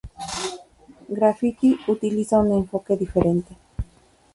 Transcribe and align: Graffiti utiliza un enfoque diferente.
Graffiti 1.09 1.77
utiliza 1.85 2.39
un 2.39 2.53
enfoque 2.53 2.97
diferente. 2.97 3.55